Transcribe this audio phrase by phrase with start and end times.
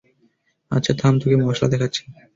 [0.71, 2.01] আচ্ছা থাম তোকে মশলা দেখাচ্ছি।